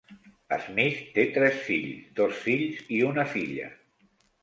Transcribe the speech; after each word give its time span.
Smith 0.63 1.03
té 1.17 1.27
tres 1.37 1.61
fills, 1.69 2.01
dos 2.23 2.43
fills 2.49 2.83
i 2.99 3.07
una 3.15 3.31
filla. 3.39 3.73